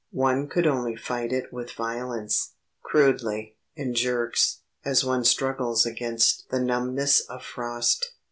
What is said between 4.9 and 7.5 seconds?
one struggles against the numbness of